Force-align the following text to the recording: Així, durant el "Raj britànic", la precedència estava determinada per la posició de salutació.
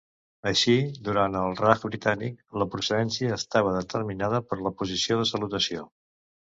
Així, 0.51 0.73
durant 1.09 1.37
el 1.41 1.53
"Raj 1.59 1.83
britànic", 1.89 2.41
la 2.63 2.69
precedència 2.77 3.39
estava 3.39 3.77
determinada 3.79 4.45
per 4.51 4.61
la 4.67 4.77
posició 4.83 5.21
de 5.25 5.33
salutació. 5.37 5.89